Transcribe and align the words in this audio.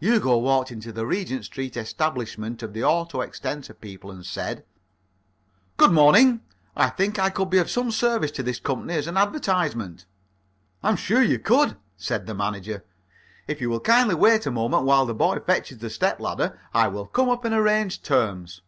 Hugo 0.00 0.38
walked 0.38 0.72
into 0.72 0.90
the 0.90 1.06
Regent 1.06 1.44
Street 1.44 1.76
establishment 1.76 2.64
of 2.64 2.72
the 2.72 2.82
Auto 2.82 3.20
extensor 3.20 3.74
people, 3.74 4.10
and 4.10 4.26
said: 4.26 4.64
"Good 5.76 5.92
morning. 5.92 6.40
I 6.74 6.88
think 6.90 7.16
I 7.16 7.30
could 7.30 7.48
be 7.48 7.58
of 7.58 7.70
some 7.70 7.92
service 7.92 8.32
to 8.32 8.42
this 8.42 8.58
company 8.58 8.94
as 8.94 9.06
an 9.06 9.16
advertisement." 9.16 10.04
"I 10.82 10.88
am 10.90 10.96
sure 10.96 11.22
you 11.22 11.38
could," 11.38 11.76
said 11.96 12.26
the 12.26 12.34
manager. 12.34 12.84
"If 13.46 13.60
you 13.60 13.70
will 13.70 13.78
kindly 13.78 14.16
wait 14.16 14.46
a 14.46 14.50
moment 14.50 14.82
while 14.84 15.06
the 15.06 15.14
boy 15.14 15.38
fetches 15.38 15.78
the 15.78 15.90
step 15.90 16.18
ladder 16.18 16.58
I 16.74 16.88
will 16.88 17.06
come 17.06 17.28
up 17.28 17.44
and 17.44 17.54
arrange 17.54 18.02
terms." 18.02 18.62